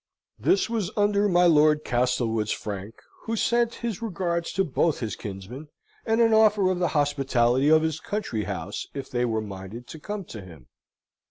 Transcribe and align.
This 0.39 0.67
was 0.67 0.89
under 0.97 1.29
my 1.29 1.45
Lord 1.45 1.83
Castlewood's 1.83 2.49
frank, 2.51 2.95
who 3.25 3.35
sent 3.35 3.75
his 3.85 4.01
regards 4.01 4.51
to 4.53 4.63
both 4.63 4.99
his 4.99 5.15
kinsmen, 5.15 5.67
and 6.07 6.19
an 6.19 6.33
offer 6.33 6.71
of 6.71 6.79
the 6.79 6.87
hospitality 6.97 7.69
of 7.69 7.83
his 7.83 7.99
country 7.99 8.45
house, 8.45 8.87
if 8.95 9.11
they 9.11 9.25
were 9.25 9.41
minded 9.41 9.85
to 9.89 9.99
come 9.99 10.23
to 10.23 10.41
him. 10.41 10.69